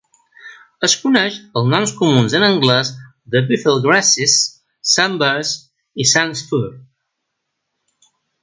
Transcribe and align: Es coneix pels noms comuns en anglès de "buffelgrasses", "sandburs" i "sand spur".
Es 0.85 0.93
coneix 1.01 1.35
pels 1.57 1.67
noms 1.73 1.93
comuns 1.99 2.35
en 2.39 2.45
anglès 2.47 2.91
de 3.35 3.43
"buffelgrasses", 3.51 4.39
"sandburs" 4.95 5.55
i 6.07 6.11
"sand 6.17 6.41
spur". 6.45 6.65